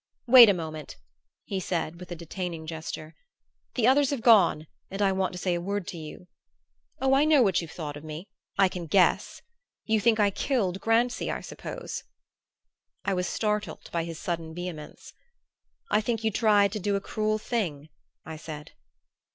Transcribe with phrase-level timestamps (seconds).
[0.25, 0.97] "Wait a moment,"
[1.45, 3.13] he said with a detaining gesture.
[3.75, 6.25] "The others have gone and I want to say a word to you.
[6.99, 8.27] Oh, I know what you've thought of me
[8.57, 9.43] I can guess!
[9.85, 12.03] You think I killed Grancy, I suppose?"
[13.05, 15.13] I was startled by his sudden vehemence.
[15.91, 17.89] "I think you tried to do a cruel thing,"
[18.25, 18.71] I said.